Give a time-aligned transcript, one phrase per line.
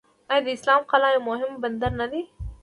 [0.33, 2.21] آیا اسلام قلعه یو مهم بندر نه دی؟